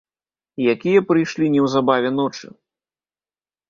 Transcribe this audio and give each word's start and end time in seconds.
Якія 0.73 0.99
прыйшлі 1.11 1.53
неўзабаве 1.59 2.09
ночы! 2.19 2.47